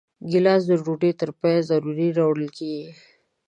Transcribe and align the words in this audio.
ګیلاس 0.29 0.61
د 0.67 0.71
ډوډۍ 0.83 1.11
تر 1.21 1.29
پایه 1.39 1.59
ضرور 1.69 1.97
راوړل 2.19 2.49
کېږي. 2.57 2.89